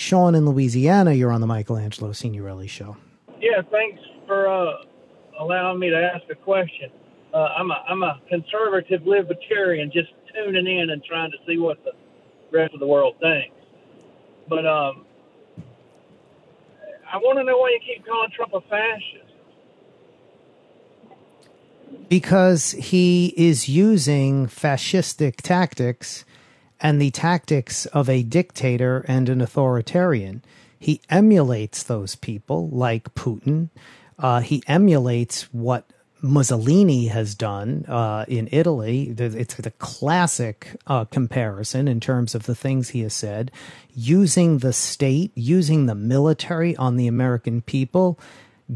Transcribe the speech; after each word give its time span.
Sean 0.00 0.34
in 0.34 0.46
Louisiana, 0.46 1.12
you're 1.12 1.30
on 1.30 1.42
the 1.42 1.46
Michelangelo 1.46 2.12
Signorile 2.12 2.66
Show. 2.66 2.96
Yeah, 3.38 3.60
thanks 3.70 4.00
for 4.26 4.48
uh, 4.48 4.76
allowing 5.38 5.78
me 5.78 5.90
to 5.90 5.96
ask 6.14 6.24
a 6.30 6.34
question. 6.34 6.90
Uh, 7.34 7.48
I'm 7.58 7.70
a 7.70 7.84
I'm 7.86 8.02
a 8.02 8.18
conservative 8.30 9.06
libertarian, 9.06 9.92
just 9.92 10.08
tuning 10.34 10.66
in 10.66 10.88
and 10.88 11.04
trying 11.04 11.30
to 11.32 11.36
see 11.46 11.58
what 11.58 11.84
the 11.84 11.92
rest 12.50 12.72
of 12.72 12.80
the 12.80 12.86
world 12.86 13.16
thinks. 13.20 13.54
But 14.48 14.66
um, 14.66 15.04
I 17.12 17.18
want 17.18 17.38
to 17.38 17.44
know 17.44 17.58
why 17.58 17.68
you 17.68 17.80
keep 17.86 18.06
calling 18.06 18.30
Trump 18.34 18.54
a 18.54 18.62
fascist. 18.62 19.34
Because 22.08 22.70
he 22.70 23.34
is 23.36 23.68
using 23.68 24.46
fascistic 24.46 25.42
tactics 25.42 26.24
and 26.80 27.00
the 27.00 27.10
tactics 27.10 27.86
of 27.86 28.08
a 28.08 28.22
dictator 28.22 29.04
and 29.08 29.28
an 29.28 29.40
authoritarian. 29.40 30.42
He 30.78 31.02
emulates 31.10 31.82
those 31.82 32.16
people 32.16 32.68
like 32.70 33.14
Putin. 33.14 33.68
Uh, 34.18 34.40
he 34.40 34.62
emulates 34.66 35.42
what 35.52 35.90
Mussolini 36.22 37.06
has 37.06 37.34
done 37.34 37.84
uh, 37.86 38.24
in 38.28 38.48
Italy. 38.52 39.14
It's 39.18 39.54
the 39.54 39.70
classic 39.72 40.76
uh, 40.86 41.04
comparison 41.06 41.88
in 41.88 42.00
terms 42.00 42.34
of 42.34 42.44
the 42.44 42.54
things 42.54 42.90
he 42.90 43.00
has 43.00 43.14
said, 43.14 43.50
using 43.94 44.58
the 44.58 44.72
state, 44.72 45.32
using 45.34 45.86
the 45.86 45.94
military 45.94 46.76
on 46.76 46.96
the 46.96 47.06
American 47.06 47.62
people, 47.62 48.18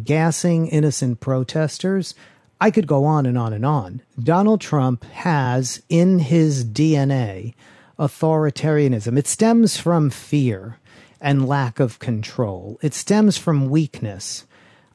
gassing 0.02 0.68
innocent 0.68 1.20
protesters. 1.20 2.14
I 2.60 2.70
could 2.70 2.86
go 2.86 3.04
on 3.04 3.26
and 3.26 3.36
on 3.36 3.52
and 3.52 3.66
on. 3.66 4.00
Donald 4.22 4.60
Trump 4.60 5.04
has 5.04 5.82
in 5.88 6.20
his 6.20 6.64
DNA 6.64 7.54
authoritarianism. 7.98 9.18
It 9.18 9.26
stems 9.26 9.76
from 9.76 10.10
fear 10.10 10.78
and 11.20 11.48
lack 11.48 11.80
of 11.80 11.98
control, 11.98 12.78
it 12.82 12.92
stems 12.92 13.38
from 13.38 13.70
weakness 13.70 14.46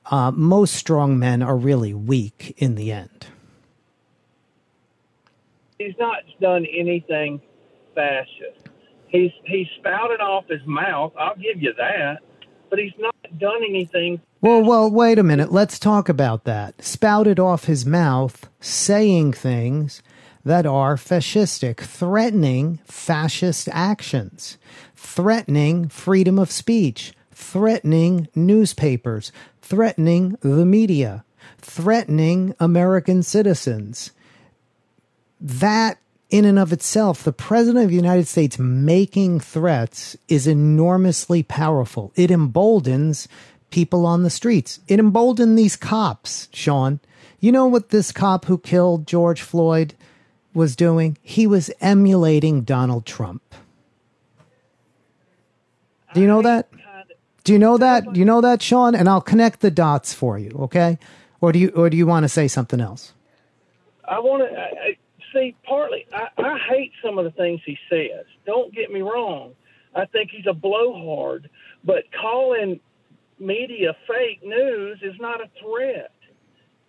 uh, 0.10 0.32
most 0.32 0.74
strong 0.74 1.20
men 1.20 1.42
are 1.42 1.56
really 1.56 1.94
weak 1.94 2.56
in 2.58 2.76
the 2.76 2.92
end. 2.92 3.28
He's 5.78 5.96
not 6.00 6.24
done 6.42 6.66
anything 6.66 7.42
fascist. 7.96 8.68
He's 9.08 9.32
he's 9.46 9.68
spouted 9.78 10.20
off 10.20 10.46
his 10.48 10.66
mouth. 10.66 11.14
I'll 11.18 11.36
give 11.36 11.62
you 11.62 11.74
that, 11.78 12.20
but 12.70 12.80
he's 12.80 12.94
not 13.00 13.16
done 13.38 13.62
anything. 13.68 14.22
Well, 14.42 14.64
well, 14.64 14.90
wait 14.90 15.20
a 15.20 15.24
minute. 15.24 15.52
Let's 15.52 15.80
talk 15.80 16.10
about 16.10 16.44
that. 16.46 16.82
Spouted 16.84 17.40
off 17.40 17.66
his 17.66 17.86
mouth, 17.86 18.50
saying 18.60 19.34
things 19.34 20.02
that 20.50 20.66
are 20.66 20.96
fascistic, 20.96 21.80
threatening 21.80 22.80
fascist 22.84 23.70
actions, 23.72 24.58
threatening 24.96 25.88
freedom 25.88 26.40
of 26.40 26.50
speech, 26.50 27.14
threatening 27.32 28.28
newspapers, 28.34 29.32
threatening 29.62 30.36
the 30.42 30.66
media, 30.66 31.24
threatening 31.60 32.56
American 32.60 33.22
citizens. 33.22 34.10
That, 35.40 36.00
in 36.32 36.46
and 36.46 36.58
of 36.58 36.74
itself, 36.74 37.24
the 37.24 37.32
President 37.32 37.84
of 37.84 37.92
the 37.92 37.96
United 37.96 38.28
States 38.28 38.58
making 38.58 39.42
threats 39.42 40.18
is 40.28 40.48
enormously 40.48 41.44
powerful. 41.44 42.12
It 42.16 42.32
emboldens 42.32 43.28
people 43.70 44.04
on 44.04 44.24
the 44.24 44.32
streets. 44.32 44.80
It 44.88 45.00
emboldened 45.00 45.60
these 45.60 45.76
cops, 45.76 46.50
Sean. 46.52 47.02
You 47.40 47.52
know 47.52 47.68
what 47.68 47.90
this 47.90 48.12
cop 48.12 48.46
who 48.46 48.58
killed 48.58 49.06
George 49.06 49.44
Floyd 49.44 49.94
was 50.54 50.76
doing? 50.76 51.18
He 51.22 51.48
was 51.48 51.72
emulating 51.82 52.62
Donald 52.62 53.06
Trump. 53.06 53.56
Do 56.14 56.22
you 56.22 56.28
know 56.28 56.42
that? 56.42 56.70
Uh, 56.74 57.04
do 57.44 57.54
you 57.54 57.60
know 57.60 57.78
that? 57.78 58.14
Do 58.14 58.20
you 58.20 58.26
know 58.26 58.42
that, 58.42 58.62
Sean? 58.62 58.96
And 58.96 59.08
I'll 59.08 59.22
connect 59.22 59.60
the 59.62 59.72
dots 59.72 60.14
for 60.14 60.40
you, 60.40 60.52
okay? 60.62 60.98
Or 61.42 61.52
do 61.52 61.60
you 61.60 61.70
or 61.70 61.90
do 61.90 61.98
you 61.98 62.08
want 62.08 62.24
to 62.24 62.30
say 62.30 62.48
something 62.48 62.82
else? 62.82 63.14
I 64.06 64.20
want 64.20 64.44
to 64.44 64.96
see. 65.34 65.56
Partly, 65.64 66.08
I, 66.12 66.30
I 66.38 66.58
hate 66.58 66.92
some 67.04 67.18
of 67.18 67.26
the 67.26 67.32
things 67.32 67.62
he 67.66 67.78
says. 67.90 68.26
Don't 68.46 68.74
get 68.74 68.92
me 68.92 69.02
wrong. 69.02 69.54
I 69.96 70.06
think 70.06 70.32
he's 70.32 70.48
a 70.48 70.54
blowhard, 70.54 71.50
but 71.84 72.04
calling 72.20 72.80
media 73.40 73.96
fake 74.08 74.44
news 74.44 75.00
is 75.02 75.16
not 75.20 75.42
a 75.42 75.50
threat. 75.62 76.12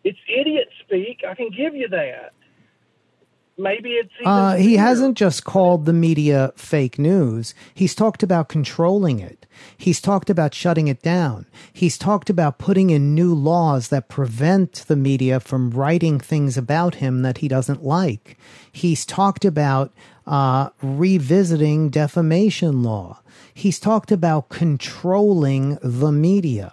It's 0.02 0.18
idiot 0.28 0.68
speak. 0.80 1.22
I 1.28 1.34
can 1.34 1.50
give 1.50 1.74
you 1.74 1.88
that 1.88 2.32
maybe 3.60 3.90
it's 3.90 4.12
uh, 4.24 4.56
he 4.56 4.76
hasn't 4.76 5.16
just 5.16 5.44
called 5.44 5.84
the 5.84 5.92
media 5.92 6.52
fake 6.56 6.98
news. 6.98 7.54
He's 7.74 7.94
talked 7.94 8.22
about 8.22 8.48
controlling 8.48 9.20
it. 9.20 9.46
He's 9.76 10.00
talked 10.00 10.30
about 10.30 10.54
shutting 10.54 10.88
it 10.88 11.02
down. 11.02 11.46
He's 11.72 11.98
talked 11.98 12.30
about 12.30 12.58
putting 12.58 12.90
in 12.90 13.14
new 13.14 13.34
laws 13.34 13.88
that 13.88 14.08
prevent 14.08 14.84
the 14.86 14.96
media 14.96 15.40
from 15.40 15.70
writing 15.70 16.18
things 16.18 16.56
about 16.56 16.96
him 16.96 17.22
that 17.22 17.38
he 17.38 17.48
doesn't 17.48 17.84
like. 17.84 18.38
He's 18.72 19.04
talked 19.04 19.44
about 19.44 19.92
uh, 20.26 20.70
revisiting 20.82 21.90
defamation 21.90 22.82
law. 22.82 23.20
He's 23.52 23.80
talked 23.80 24.12
about 24.12 24.48
controlling 24.48 25.78
the 25.82 26.12
media 26.12 26.72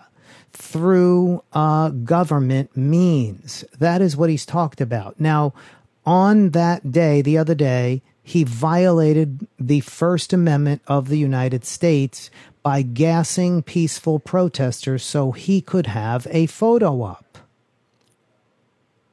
through 0.54 1.44
uh, 1.54 1.90
government 1.90 2.76
means. 2.76 3.64
That 3.80 4.02
is 4.02 4.18
what 4.18 4.30
he's 4.30 4.46
talked 4.46 4.82
about. 4.82 5.20
Now, 5.20 5.54
on 6.08 6.52
that 6.52 6.90
day, 6.90 7.22
the 7.22 7.38
other 7.38 7.54
day, 7.54 8.02
he 8.24 8.46
violated 8.46 9.46
the 9.60 9.82
First 9.82 10.32
Amendment 10.32 10.82
of 10.88 11.10
the 11.10 11.18
United 11.18 11.66
States 11.66 12.32
by 12.64 12.82
gassing 12.82 13.62
peaceful 13.62 14.18
protesters 14.18 15.04
so 15.04 15.34
he 15.34 15.60
could 15.60 15.88
have 15.88 16.26
a 16.32 16.46
photo 16.46 17.02
op. 17.02 17.38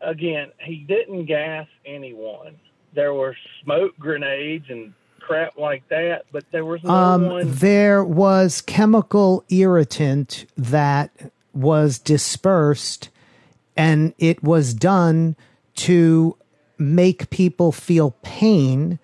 Again, 0.01 0.53
he 0.61 0.77
didn't 0.77 1.27
gas 1.27 1.67
anyone. 1.85 2.57
There 2.95 3.13
were 3.13 3.37
smoke 3.65 3.99
grenades 3.99 4.67
and 4.69 4.95
crap 5.19 5.59
like 5.59 5.89
that, 5.89 6.27
but 6.31 6.45
there 6.53 6.65
was 6.65 6.83
no 6.85 6.91
um, 6.91 7.27
one. 7.27 7.43
There 7.47 8.05
was 8.05 8.61
chemical 8.61 9.45
irritant 9.49 10.47
that 10.57 11.11
was 11.53 11.99
dispersed, 11.99 13.09
and 13.77 14.15
it 14.19 14.45
was 14.45 14.75
done 14.75 15.35
to 15.77 16.37
make 16.79 17.31
people 17.31 17.73
feel 17.73 18.17
pain, 18.23 18.99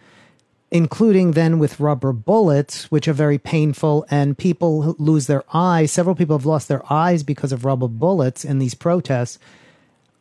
including 0.71 1.33
then 1.33 1.59
with 1.59 1.81
rubber 1.81 2.13
bullets, 2.13 2.91
which 2.91 3.09
are 3.09 3.13
very 3.13 3.39
painful, 3.39 4.05
and 4.11 4.39
people 4.39 4.95
lose 4.99 5.27
their 5.27 5.45
eyes. 5.53 5.91
Several 5.91 6.15
people 6.15 6.37
have 6.37 6.47
lost 6.47 6.69
their 6.69 6.83
eyes 6.93 7.23
because 7.23 7.53
of 7.53 7.65
rubber 7.65 7.89
bullets 7.89 8.45
in 8.45 8.59
these 8.59 8.75
protests. 8.75 9.39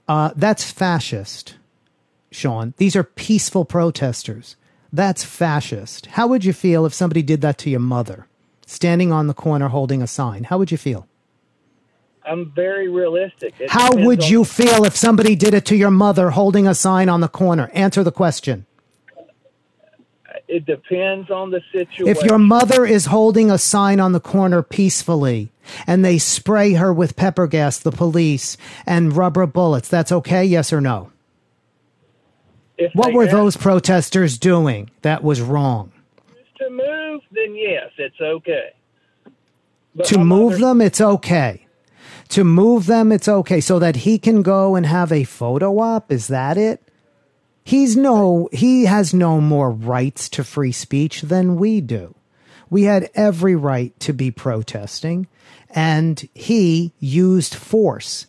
Uh, 0.08 0.32
that's 0.36 0.72
fascist, 0.72 1.56
Sean. 2.32 2.74
These 2.78 2.96
are 2.96 3.04
peaceful 3.04 3.66
protesters. 3.66 4.56
That's 4.92 5.24
fascist. 5.24 6.08
How 6.08 6.28
would 6.28 6.44
you 6.46 6.54
feel 6.54 6.86
if 6.86 6.94
somebody 6.94 7.22
did 7.22 7.42
that 7.42 7.60
to 7.60 7.70
your 7.70 7.80
mother, 7.80 8.26
standing 8.66 9.12
on 9.12 9.28
the 9.28 9.36
corner 9.36 9.68
holding 9.68 10.02
a 10.02 10.08
sign? 10.08 10.46
How 10.46 10.58
would 10.58 10.72
you 10.72 10.78
feel? 10.78 11.09
I'm 12.30 12.52
very 12.52 12.88
realistic. 12.90 13.56
It 13.60 13.72
How 13.72 13.90
would 13.92 14.30
you 14.30 14.46
feel 14.46 14.86
if 14.86 14.96
somebody 14.96 15.36
did 15.36 15.56
it 15.56 15.66
to 15.66 15.76
your 15.76 15.90
mother 15.90 16.30
holding 16.30 16.68
a 16.68 16.76
sign 16.76 17.10
on 17.10 17.22
the 17.22 17.28
corner? 17.28 17.72
Answer 17.74 18.04
the 18.04 18.12
question. 18.12 18.68
It 20.48 20.66
depends 20.66 21.32
on 21.32 21.50
the 21.50 21.62
situation. 21.72 22.08
If 22.08 22.24
your 22.24 22.38
mother 22.38 22.86
is 22.86 23.08
holding 23.08 23.50
a 23.50 23.58
sign 23.58 24.00
on 24.00 24.12
the 24.12 24.20
corner 24.20 24.62
peacefully 24.62 25.52
and 25.88 26.06
they 26.06 26.20
spray 26.20 26.74
her 26.74 26.94
with 26.94 27.16
pepper 27.16 27.48
gas, 27.48 27.80
the 27.80 27.92
police, 27.92 28.58
and 28.86 29.16
rubber 29.16 29.48
bullets, 29.48 29.90
that's 29.90 30.12
okay? 30.12 30.46
Yes 30.46 30.72
or 30.72 30.82
no? 30.82 31.12
If 32.78 32.94
what 32.94 33.14
were 33.14 33.28
those 33.28 33.58
protesters 33.58 34.38
doing 34.38 34.92
that 35.02 35.24
was 35.24 35.42
wrong? 35.42 35.92
To 36.60 36.70
move, 36.70 37.22
then 37.32 37.56
yes, 37.56 37.90
it's 37.98 38.22
okay. 38.22 38.70
But 39.96 40.06
to 40.08 40.20
move 40.20 40.54
mother- 40.54 40.66
them, 40.66 40.82
it's 40.82 41.02
okay 41.02 41.66
to 42.30 42.44
move 42.44 42.86
them, 42.86 43.12
it's 43.12 43.28
okay. 43.28 43.60
So 43.60 43.80
that 43.80 43.98
he 43.98 44.18
can 44.18 44.42
go 44.42 44.76
and 44.76 44.86
have 44.86 45.12
a 45.12 45.24
photo 45.24 45.80
op. 45.80 46.12
Is 46.12 46.28
that 46.28 46.58
it? 46.58 46.82
He's 47.64 47.96
no, 47.96 48.50
he 48.52 48.86
has 48.86 49.14
no 49.14 49.40
more 49.40 49.70
rights 49.70 50.30
to 50.30 50.44
free 50.44 50.72
speech 50.72 51.22
than 51.24 51.58
we 51.58 51.82
do. 51.82 52.16
We 52.70 52.84
had 52.84 53.10
every 53.14 53.56
right 53.56 54.00
to 54.02 54.14
be 54.14 54.32
protesting, 54.32 55.28
and 55.70 56.28
he 56.34 56.94
used 57.00 57.54
force. 57.56 58.28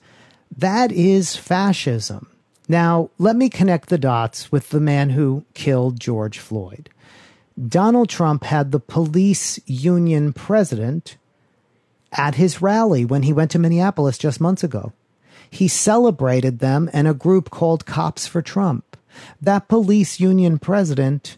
That 0.57 0.93
is 0.93 1.37
fascism. 1.37 2.31
Now, 2.69 3.11
let 3.19 3.37
me 3.37 3.49
connect 3.49 3.89
the 3.89 3.99
dots 3.99 4.53
with 4.53 4.71
the 4.71 4.81
man 4.81 5.11
who 5.11 5.45
killed 5.55 5.99
George 5.99 6.39
Floyd. 6.39 6.91
Donald 7.69 8.09
Trump 8.09 8.45
had 8.45 8.73
the 8.73 8.81
police 8.81 9.59
union 9.67 10.33
president 10.33 11.17
at 12.13 12.37
his 12.37 12.63
rally 12.63 13.05
when 13.05 13.23
he 13.23 13.33
went 13.33 13.51
to 13.53 13.59
Minneapolis 13.59 14.19
just 14.19 14.41
months 14.41 14.65
ago. 14.65 14.93
He 15.51 15.69
celebrated 15.69 16.59
them 16.59 16.89
and 16.93 17.09
a 17.09 17.15
group 17.15 17.51
called 17.51 17.87
Cops 17.87 18.27
for 18.27 18.43
Trump. 18.43 18.97
That 19.41 19.69
police 19.69 20.21
union 20.21 20.59
president 20.59 21.37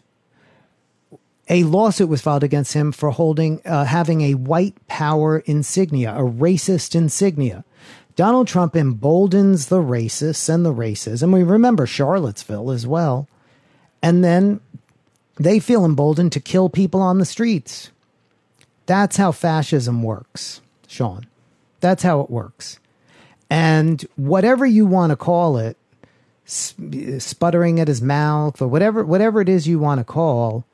a 1.49 1.63
lawsuit 1.63 2.07
was 2.07 2.21
filed 2.21 2.43
against 2.43 2.73
him 2.73 2.91
for 2.91 3.11
holding, 3.11 3.61
uh, 3.65 3.85
having 3.85 4.21
a 4.21 4.35
white 4.35 4.75
power 4.87 5.39
insignia, 5.39 6.13
a 6.15 6.21
racist 6.21 6.95
insignia. 6.95 7.65
Donald 8.15 8.47
Trump 8.47 8.75
emboldens 8.75 9.67
the 9.67 9.81
racists 9.81 10.47
and 10.47 10.65
the 10.65 10.71
races, 10.71 11.21
and 11.21 11.33
we 11.33 11.43
remember 11.43 11.85
Charlottesville 11.85 12.71
as 12.71 12.87
well. 12.87 13.27
And 14.01 14.23
then 14.23 14.61
they 15.35 15.59
feel 15.59 15.83
emboldened 15.83 16.31
to 16.33 16.39
kill 16.39 16.69
people 16.69 17.01
on 17.01 17.17
the 17.17 17.25
streets. 17.25 17.89
That's 18.85 19.17
how 19.17 19.31
fascism 19.31 20.03
works, 20.03 20.61
Sean. 20.87 21.27
That's 21.79 22.03
how 22.03 22.21
it 22.21 22.29
works. 22.29 22.79
And 23.49 24.01
whatever 24.15 24.65
you 24.65 24.85
want 24.85 25.11
to 25.11 25.15
call 25.15 25.57
it, 25.57 25.77
sputtering 26.45 27.79
at 27.79 27.87
his 27.87 28.01
mouth 28.01 28.61
or 28.61 28.67
whatever 28.67 29.05
whatever 29.05 29.39
it 29.39 29.47
is 29.47 29.67
you 29.67 29.79
want 29.79 29.99
to 29.99 30.03
call, 30.03 30.65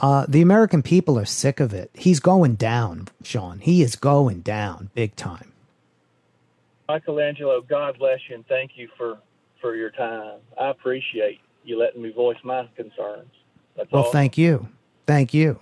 uh, 0.00 0.26
the 0.28 0.42
American 0.42 0.82
people 0.82 1.18
are 1.18 1.24
sick 1.24 1.58
of 1.58 1.72
it. 1.72 1.90
He's 1.94 2.20
going 2.20 2.56
down, 2.56 3.08
Sean. 3.22 3.60
He 3.60 3.82
is 3.82 3.96
going 3.96 4.40
down 4.40 4.90
big 4.94 5.16
time. 5.16 5.52
Michelangelo, 6.88 7.62
God 7.62 7.98
bless 7.98 8.20
you 8.28 8.36
and 8.36 8.46
thank 8.46 8.72
you 8.76 8.88
for 8.96 9.18
for 9.60 9.74
your 9.74 9.90
time. 9.90 10.38
I 10.60 10.68
appreciate 10.68 11.40
you 11.64 11.78
letting 11.78 12.02
me 12.02 12.12
voice 12.12 12.36
my 12.44 12.68
concerns. 12.76 13.30
That's 13.76 13.90
well, 13.90 14.04
all. 14.04 14.12
thank 14.12 14.38
you. 14.38 14.68
Thank 15.06 15.34
you. 15.34 15.58